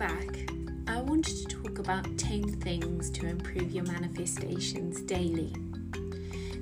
[0.00, 0.50] back,
[0.88, 5.54] I wanted to talk about 10 things to improve your manifestations daily.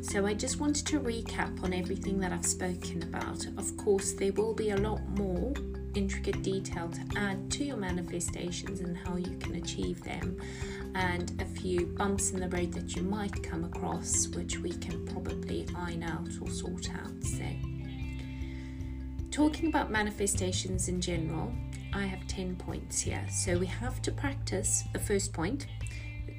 [0.01, 3.47] So, I just wanted to recap on everything that I've spoken about.
[3.57, 5.55] Of course, there will be a lot more
[5.95, 10.37] intricate detail to add to your manifestations and how you can achieve them,
[10.97, 15.07] and a few bumps in the road that you might come across, which we can
[15.07, 17.23] probably iron out or sort out.
[17.23, 17.45] So,
[19.31, 21.53] talking about manifestations in general,
[21.93, 23.25] I have 10 points here.
[23.31, 25.67] So, we have to practice the first point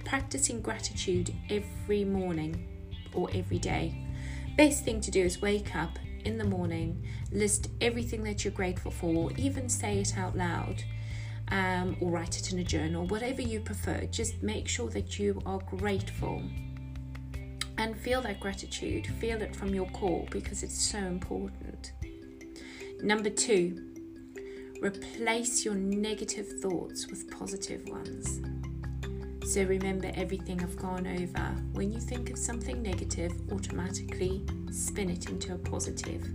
[0.05, 2.67] practicing gratitude every morning
[3.13, 3.93] or every day.
[4.57, 8.91] Best thing to do is wake up in the morning, list everything that you're grateful
[8.91, 10.83] for, even say it out loud.
[11.51, 14.05] Um, or write it in a journal, whatever you prefer.
[14.11, 16.43] Just make sure that you are grateful
[17.79, 19.07] and feel that gratitude.
[19.19, 21.93] Feel it from your core because it's so important.
[23.01, 23.91] Number two,
[24.81, 28.41] replace your negative thoughts with positive ones.
[29.51, 31.55] So remember everything I've gone over.
[31.73, 36.27] When you think of something negative, automatically spin it into a positive.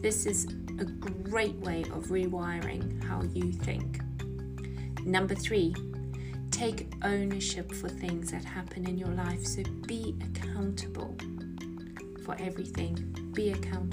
[0.00, 0.46] This is
[0.80, 4.00] a great way of rewiring how you think.
[5.04, 5.74] Number three,
[6.50, 9.44] take ownership for things that happen in your life.
[9.46, 11.16] So be accountable
[12.24, 12.94] for everything.
[13.32, 13.87] Be accountable.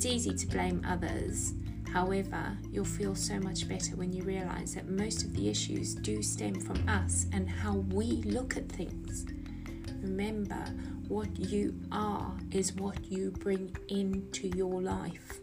[0.00, 1.52] It's easy to blame others
[1.92, 6.22] However, you'll feel so much better when you realize that most of the issues do
[6.22, 9.26] stem from us and how we look at things.
[10.00, 10.64] Remember,
[11.08, 15.40] what you are is what you bring into your life.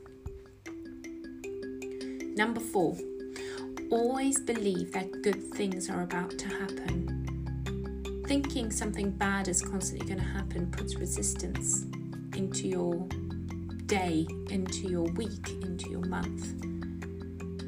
[2.38, 2.97] Number four,
[3.91, 8.23] always believe that good things are about to happen.
[8.25, 11.83] Thinking something bad is constantly going to happen puts resistance
[12.35, 13.05] into your
[13.88, 16.61] day, into your week, into your month.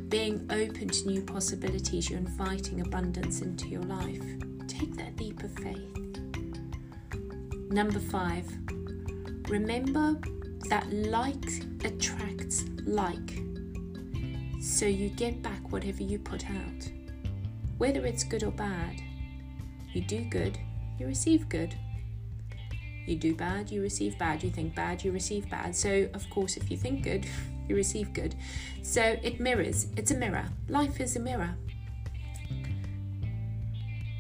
[0.10, 4.22] Being open to new possibilities, you're inviting abundance into your life.
[4.68, 5.96] Take that leap of faith.
[7.72, 8.46] Number five,
[9.48, 10.20] remember
[10.68, 13.40] that like attracts like.
[14.62, 16.90] So you get back whatever you put out.
[17.78, 19.02] Whether it's good or bad,
[19.94, 20.60] you do good,
[21.00, 21.74] you receive good.
[23.10, 24.44] You do bad, you receive bad.
[24.44, 25.76] You think bad, you receive bad.
[25.76, 27.26] So, of course, if you think good,
[27.68, 28.36] you receive good.
[28.84, 29.88] So, it mirrors.
[29.98, 30.46] It's a mirror.
[30.68, 31.56] Life is a mirror.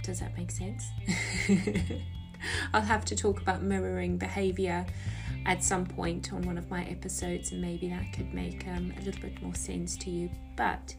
[0.02, 0.88] Does that make sense?
[2.74, 4.88] I'll have to talk about mirroring behavior
[5.46, 9.02] at some point on one of my episodes, and maybe that could make um, a
[9.04, 10.32] little bit more sense to you.
[10.56, 10.96] But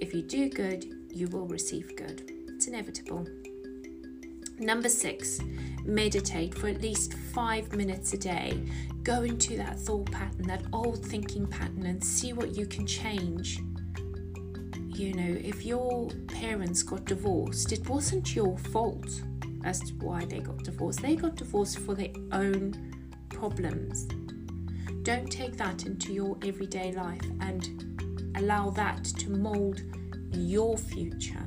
[0.00, 2.30] if you do good, you will receive good.
[2.50, 3.26] It's inevitable.
[4.58, 5.40] Number six,
[5.84, 8.62] meditate for at least five minutes a day.
[9.02, 13.60] Go into that thought pattern, that old thinking pattern, and see what you can change.
[14.88, 19.22] You know, if your parents got divorced, it wasn't your fault
[19.64, 21.02] as to why they got divorced.
[21.02, 22.94] They got divorced for their own
[23.28, 24.06] problems.
[25.02, 29.82] Don't take that into your everyday life and allow that to mold
[30.32, 31.43] your future.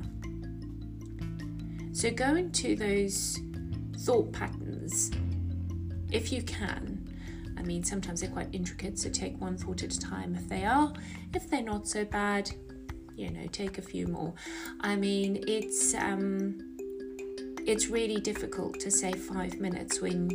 [1.98, 3.40] So go into those
[4.02, 5.10] thought patterns
[6.12, 7.12] if you can.
[7.56, 10.64] I mean, sometimes they're quite intricate, so take one thought at a time if they
[10.64, 10.92] are.
[11.34, 12.52] If they're not so bad,
[13.16, 14.32] you know, take a few more.
[14.80, 16.76] I mean, it's um,
[17.66, 20.30] it's really difficult to say five minutes when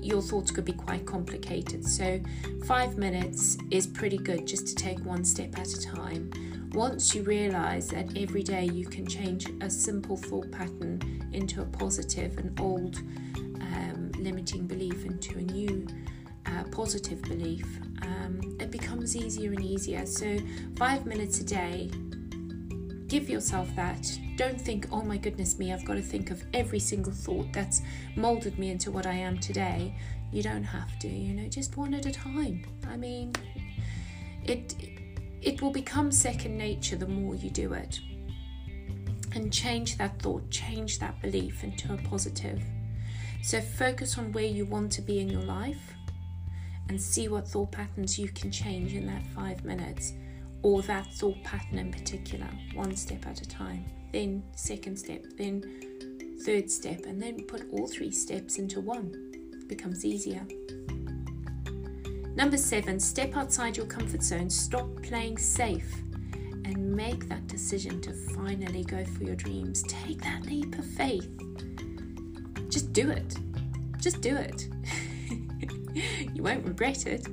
[0.00, 1.84] your thoughts could be quite complicated.
[1.84, 2.22] So,
[2.64, 6.30] five minutes is pretty good just to take one step at a time.
[6.74, 11.00] Once you realize that every day you can change a simple thought pattern
[11.32, 12.96] into a positive, an old
[13.60, 15.86] um, limiting belief into a new
[16.46, 17.64] uh, positive belief,
[18.02, 20.04] um, it becomes easier and easier.
[20.04, 20.36] So,
[20.76, 21.92] five minutes a day,
[23.06, 24.10] give yourself that.
[24.34, 27.82] Don't think, oh my goodness me, I've got to think of every single thought that's
[28.16, 29.94] molded me into what I am today.
[30.32, 32.64] You don't have to, you know, just one at a time.
[32.88, 33.32] I mean,
[34.42, 34.74] it
[35.44, 38.00] it will become second nature the more you do it.
[39.34, 42.62] And change that thought, change that belief into a positive.
[43.42, 45.92] So focus on where you want to be in your life
[46.88, 50.14] and see what thought patterns you can change in that five minutes
[50.62, 53.84] or that thought pattern in particular, one step at a time.
[54.12, 55.62] Then, second step, then,
[56.46, 59.12] third step, and then put all three steps into one.
[59.52, 60.46] It becomes easier.
[62.34, 64.50] Number seven, step outside your comfort zone.
[64.50, 65.92] Stop playing safe
[66.64, 69.82] and make that decision to finally go for your dreams.
[69.84, 71.28] Take that leap of faith.
[72.68, 73.36] Just do it.
[73.98, 74.68] Just do it.
[76.34, 77.26] you won't regret it.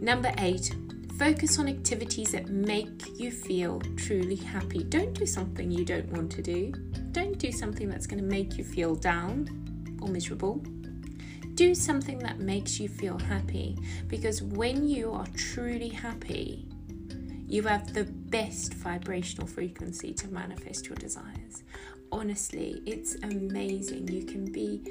[0.00, 0.74] Number eight,
[1.18, 4.84] Focus on activities that make you feel truly happy.
[4.84, 6.72] Don't do something you don't want to do.
[7.12, 9.48] Don't do something that's going to make you feel down
[10.02, 10.62] or miserable.
[11.56, 16.68] Do something that makes you feel happy because when you are truly happy,
[17.48, 21.64] you have the best vibrational frequency to manifest your desires.
[22.12, 24.06] Honestly, it's amazing.
[24.08, 24.82] You can be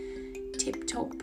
[0.57, 1.13] tip top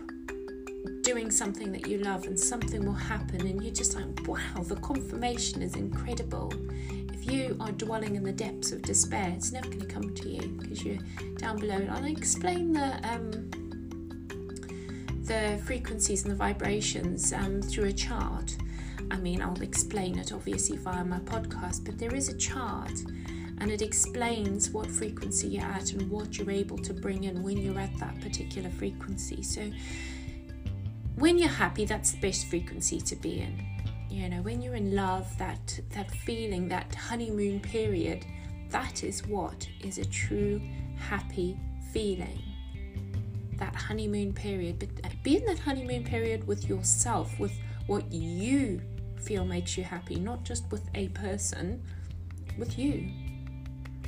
[1.03, 4.77] doing something that you love and something will happen and you're just like wow the
[4.77, 6.53] confirmation is incredible
[7.13, 10.29] if you are dwelling in the depths of despair it's never going to come to
[10.29, 10.99] you because you're
[11.39, 13.51] down below and i'll explain the um,
[15.25, 18.57] the frequencies and the vibrations um, through a chart
[19.11, 22.93] i mean i'll explain it obviously via my podcast but there is a chart
[23.59, 27.57] and it explains what frequency you're at and what you're able to bring in when
[27.57, 29.71] you're at that particular frequency so
[31.17, 33.65] when you're happy, that's the best frequency to be in.
[34.11, 38.25] You know, when you're in love, that that feeling, that honeymoon period,
[38.71, 40.61] that is what is a true
[40.97, 41.59] happy
[41.93, 42.43] feeling.
[43.63, 47.53] That honeymoon period, but uh, be in that honeymoon period with yourself, with
[47.87, 48.83] what you
[49.21, 51.81] feel makes you happy, not just with a person,
[52.59, 53.09] with you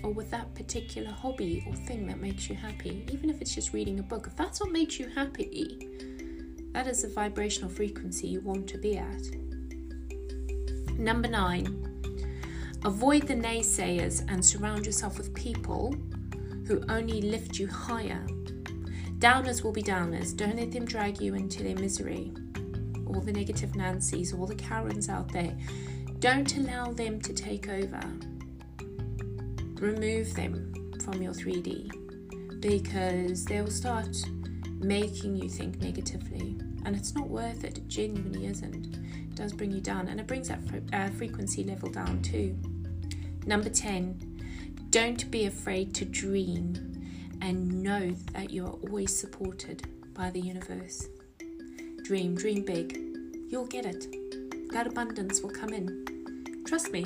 [0.02, 3.72] or with that particular hobby or thing that makes you happy, even if it's just
[3.72, 4.26] reading a book.
[4.26, 5.88] If that's what makes you happy,
[6.72, 9.22] that is the vibrational frequency you want to be at.
[10.98, 11.64] Number nine,
[12.84, 15.94] avoid the naysayers and surround yourself with people
[16.66, 18.26] who only lift you higher.
[19.24, 20.36] Downers will be downers.
[20.36, 22.30] Don't let them drag you into their misery.
[23.06, 25.56] All the negative Nancy's, all the Karens out there.
[26.18, 28.02] Don't allow them to take over.
[29.80, 34.14] Remove them from your 3D because they will start
[34.80, 36.58] making you think negatively.
[36.84, 38.96] And it's not worth it, it genuinely isn't.
[38.96, 40.60] It does bring you down and it brings that
[40.92, 42.58] uh, frequency level down too.
[43.46, 46.93] Number 10, don't be afraid to dream
[47.44, 51.08] and know that you are always supported by the universe.
[52.02, 52.98] Dream, dream big.
[53.50, 54.06] You'll get it.
[54.72, 56.64] That abundance will come in.
[56.66, 57.04] Trust me.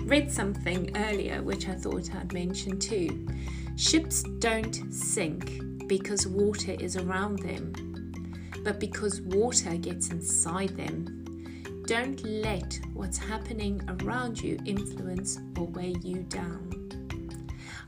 [0.00, 3.28] Read something earlier which I thought I'd mention too.
[3.76, 8.12] Ships don't sink because water is around them,
[8.64, 11.84] but because water gets inside them.
[11.86, 16.74] Don't let what's happening around you influence or weigh you down.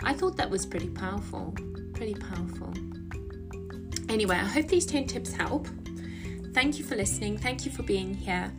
[0.05, 1.55] I thought that was pretty powerful.
[2.01, 2.73] Pretty powerful.
[4.09, 5.69] Anyway, I hope these 10 tips help.
[6.55, 7.37] Thank you for listening.
[7.37, 8.51] Thank you for being here.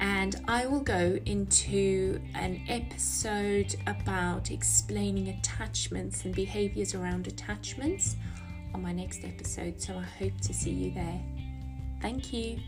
[0.00, 8.16] And I will go into an episode about explaining attachments and behaviors around attachments
[8.74, 11.20] on my next episode, so I hope to see you there.
[12.02, 12.58] Thank you.